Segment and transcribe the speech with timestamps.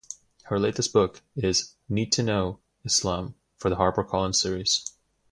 [0.45, 4.91] Her latest book is 'Need to Know: Islam', for the HarperCollins series.